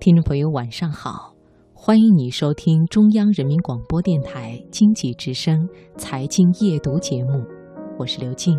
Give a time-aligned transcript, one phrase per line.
[0.00, 1.34] 听众朋友，晚上好！
[1.74, 7.44] 欢迎你收听中央人民广播电台经济之声财经夜读节目，
[7.98, 8.58] 我是刘静。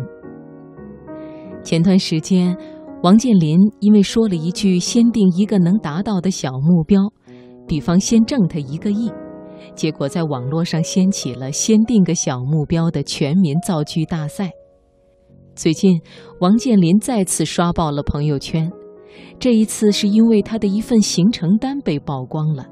[1.64, 2.56] 前段时间，
[3.02, 7.00] 王健林因为说了一句“先定一个能达到的小目标”，
[7.66, 9.10] 比方先挣他一个亿，
[9.74, 14.52] 结果在网络上掀起了“先定个小目标”的全民造句大赛。
[15.56, 16.00] 最近，
[16.38, 18.70] 王健林再次刷爆了朋友圈。
[19.38, 22.66] 这一次是因为他的一份行程单被曝光了。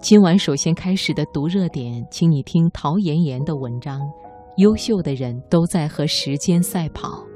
[0.00, 4.00] 今晚首先开始的读热点，请你听陶妍妍的文章：
[4.56, 7.27] 优秀的人都在和时间赛跑。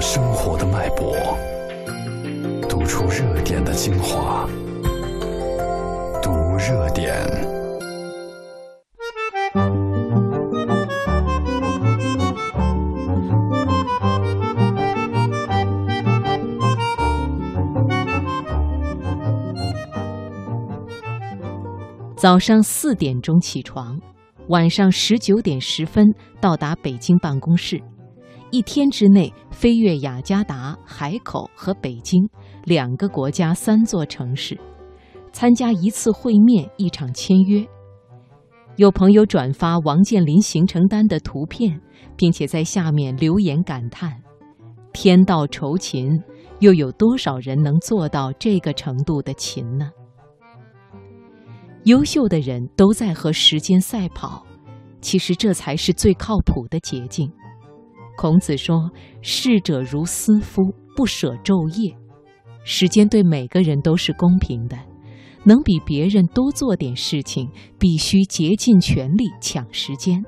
[0.00, 1.14] 生活的脉搏，
[2.66, 4.48] 读出热点的精华。
[6.22, 7.14] 读热点。
[22.16, 24.00] 早上四点钟起床，
[24.48, 27.80] 晚上十九点十分到达北京办公室。
[28.50, 32.28] 一天之内飞越雅加达、海口和北京
[32.64, 34.58] 两个国家三座城市，
[35.32, 37.64] 参加一次会面、一场签约。
[38.74, 41.80] 有朋友转发王健林行程单的图片，
[42.16, 44.20] 并且在下面留言感叹
[44.92, 46.20] ：“天道酬勤，
[46.58, 49.90] 又有多少人能做到这个程度的勤呢？”
[51.84, 54.44] 优秀的人都在和时间赛跑，
[55.00, 57.30] 其实这才是最靠谱的捷径。
[58.20, 58.90] 孔子说
[59.22, 60.60] ：“逝者如斯夫，
[60.94, 61.96] 不舍昼夜。”
[62.64, 64.76] 时间对每个人都是公平的，
[65.42, 67.48] 能比别人多做点事情，
[67.78, 70.22] 必须竭尽全力抢时间。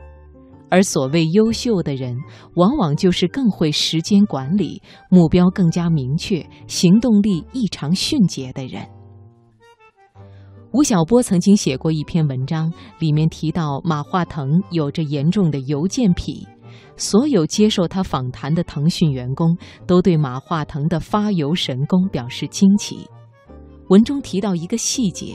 [0.70, 2.16] 而所谓优秀的人，
[2.54, 8.88] 往往就是更会时间管理、目标更加明确、行动力异常迅捷的人。
[10.72, 16.48] 吴晓波曾经写过一篇文章，里面提到马化腾有着严重的邮件癖。
[16.96, 19.56] 所有接受他访谈的腾讯员工
[19.86, 23.08] 都对马化腾的发邮神功表示惊奇。
[23.88, 25.34] 文中提到一个细节：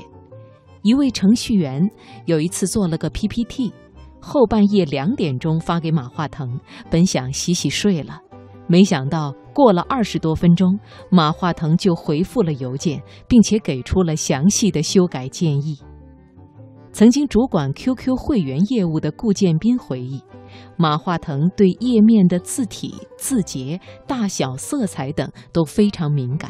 [0.82, 1.82] 一位程序员
[2.26, 3.74] 有一次做了个 PPT，
[4.20, 6.60] 后半夜两点钟发给马化腾，
[6.90, 8.20] 本想洗洗睡了，
[8.68, 10.80] 没想到过了二十多分钟，
[11.12, 15.78] 马化腾就回复了邮件，并且给出了详细的修改建议。
[16.98, 20.20] 曾经主管 QQ 会员业务的顾建斌回忆。
[20.78, 26.50] 马化腾对页面的字体、字节、大小、色彩等都非常敏感。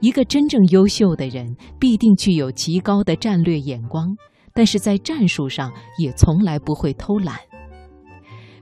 [0.00, 4.16] 一个真正优秀的人，必定具有极高的战略眼光，
[4.54, 7.36] 但是在战术上也从来不会偷懒。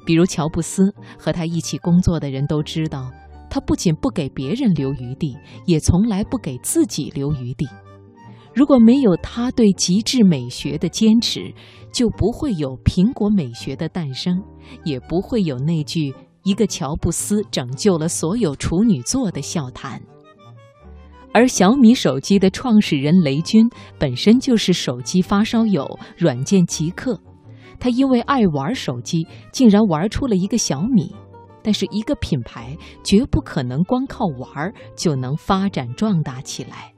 [0.05, 3.13] 比如乔布斯和他一起工作的人都知道，
[3.49, 5.37] 他不仅不给别人留余地，
[5.67, 7.65] 也从来不给自己留余地。
[8.55, 11.53] 如果没有他对极致美学的坚持，
[11.93, 14.41] 就不会有苹果美学的诞生，
[14.85, 20.01] 也不会有那句“一个乔布斯拯救了所有处女座”的笑谈。
[21.33, 27.21] 而小米手机的创始人雷军本身就是手机发烧友、软件极客，
[27.81, 31.13] 他因为爱玩手机，竟然玩出了一个小米。
[31.61, 36.93] 但是，一个品牌绝不可能光靠玩就能发展壮大起来。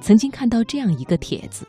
[0.00, 1.66] 曾经看到这样一个帖子，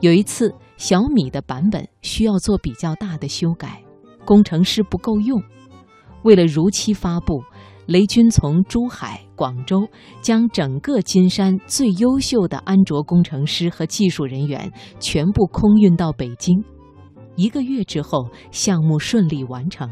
[0.00, 3.82] 有一次小米的版本需要做比较大的修改，
[4.24, 5.40] 工程师不够用。
[6.24, 7.42] 为了如期发布，
[7.86, 9.88] 雷军从珠海、广州
[10.20, 16.62] 将整个金山最优秀的安卓工程师和技术人员全部空运到北京。
[17.34, 19.88] 一个月之后，项目顺利完成。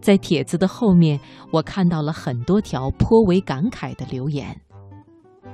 [0.00, 1.20] 在帖子的后面，
[1.52, 4.60] 我看到了很多条颇为感慨的留言。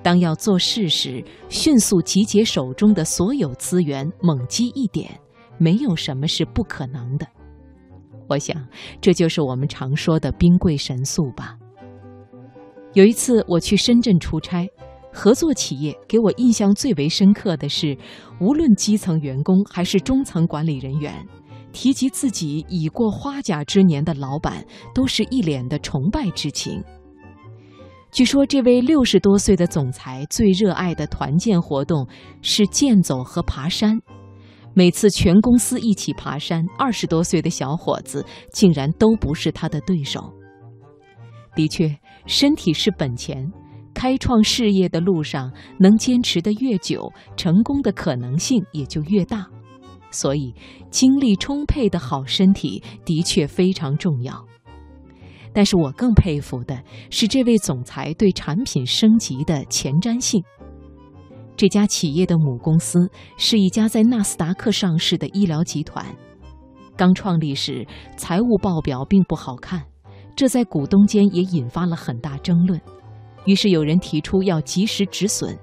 [0.04, 5.18] 当要做事时，迅速集结手中的所有资源，猛击一点，
[5.56, 7.26] 没有什么是不可能的。
[8.28, 8.54] 我想，
[9.00, 11.56] 这就是我们常说的兵贵神速吧。
[12.92, 14.68] 有一次我去深圳出差，
[15.10, 17.96] 合作企业给我印象最为深刻的是，
[18.38, 21.26] 无论基层员工还是中层管理人员，
[21.72, 26.84] 提及自己已过花甲之年的老板，都是一脸的崇拜之情。
[28.14, 32.06] 据说，这位六十多岁的总裁最热爱的团建活动
[32.42, 34.00] 是健走和爬山。
[34.72, 40.32] 每次全公司一起爬山，二十多岁的小伙子竟然都不是他的对手。
[41.56, 41.92] 的确，
[42.24, 43.52] 身体是本钱，
[43.92, 45.50] 开创事业的路上
[45.80, 49.44] 能坚持的越久，成功的可能性也就越大。
[50.12, 50.54] 所以，
[50.88, 54.46] 精力充沛的好身体的确非常重要。
[55.54, 56.78] 但是我更佩服的
[57.08, 60.42] 是这位总裁对产品升级的前瞻性。
[61.56, 63.08] 这家企业的母公司
[63.38, 66.04] 是一家在纳斯达克上市的医疗集团，
[66.96, 67.86] 刚创立时
[68.16, 69.80] 财务报表并不好看，
[70.34, 72.80] 这在股东间也引发了很大争论。
[73.46, 75.56] 于是有人提出要及时止损。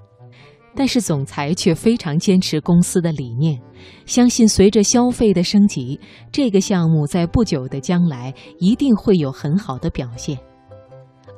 [0.76, 3.62] 但是总裁却非常坚持公司的理念，
[4.06, 6.00] 相信随着消费的升级，
[6.32, 10.38] 这个项目在不久的将来一定会有很好的表现。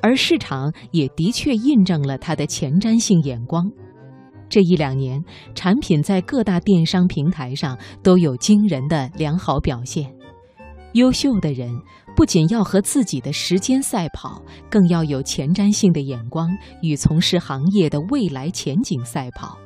[0.02, 3.72] 而市场也的确印证了他的前瞻性眼光。
[4.50, 5.24] 这一两年，
[5.56, 10.14] 产品在各大电商平台上都有惊人的良好表现。
[10.94, 11.76] 优秀的人
[12.16, 16.50] 不仅要和自己的时间赛跑，更要有前瞻性的眼光
[16.82, 19.58] 与从事行业的未来前景赛跑。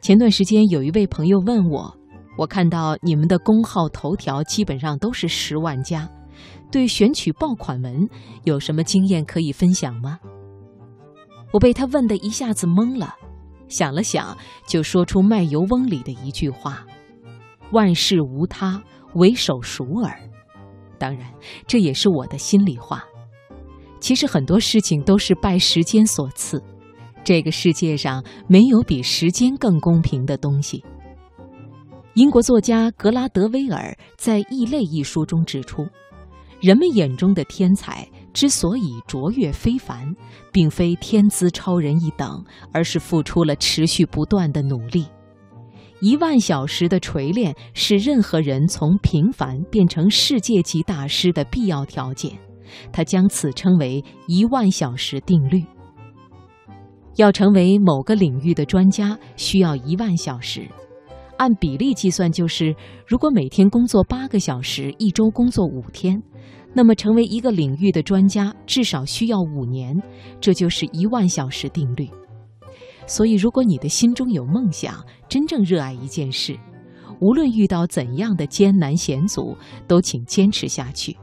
[0.00, 1.94] 前段时间有一位朋友问我，
[2.38, 6.08] 我看到你们的公号头条基本上都是十万加，
[6.70, 8.08] 对选取爆款文
[8.44, 10.18] 有什么经验可以分享吗？
[11.52, 13.14] 我被他问得一下子懵了，
[13.68, 14.34] 想了想，
[14.66, 16.86] 就说出《卖油翁》里的一句话
[17.72, 18.82] ：“万事无他。”
[19.16, 20.18] 为手熟耳，
[20.98, 21.30] 当然，
[21.66, 23.04] 这也是我的心里话。
[24.00, 26.62] 其实很多事情都是拜时间所赐，
[27.24, 30.84] 这个世界上没有比时间更公平的东西。
[32.14, 35.86] 英国作家格拉德威尔在《异类》一书中指出，
[36.60, 40.14] 人们眼中的天才之所以卓越非凡，
[40.52, 45.06] 并非天资超人一等，而是付出了持续不断的努力。
[46.00, 52.32] 一万小时的锤炼是任何人从平凡变成世界级大师的必要条件，
[52.92, 55.64] 他将此称为“一万小时定律”。
[57.16, 60.68] 要成为某个领域的专家，需要一万小时，
[61.38, 62.76] 按比例计算，就是
[63.06, 66.22] 如果每天工作八个小时，一周工作五天，
[66.74, 69.98] 那么成为一个领域的专家至少需要五年，
[70.42, 72.06] 这就是一万小时定律。
[73.06, 76.58] 所以，如果你的心中有梦想，真正热爱一件事，
[77.20, 79.56] 无论遇到怎样的艰难险阻，
[79.86, 81.16] 都请坚持下去，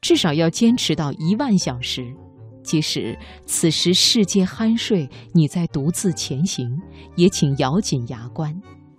[0.00, 2.14] 至少要坚持到一万小时。
[2.62, 6.68] 即使此时世界酣睡，你在独自前行，
[7.14, 8.54] 也请咬紧牙关，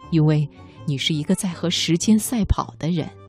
[0.09, 0.47] 因为
[0.85, 3.09] 你是一个在和时间赛跑的人。